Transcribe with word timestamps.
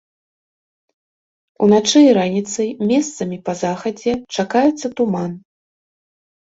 Уначы 1.65 1.99
і 2.07 2.15
раніцай 2.19 2.69
месцамі 2.93 3.37
па 3.45 3.53
захадзе 3.63 4.11
чакаецца 4.35 4.87
туман. 4.99 5.41